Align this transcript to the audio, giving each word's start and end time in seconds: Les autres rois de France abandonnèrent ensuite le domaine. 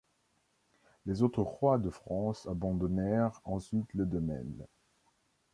Les 1.05 1.21
autres 1.21 1.43
rois 1.43 1.77
de 1.77 1.91
France 1.91 2.47
abandonnèrent 2.47 3.39
ensuite 3.45 3.93
le 3.93 4.07
domaine. 4.07 4.65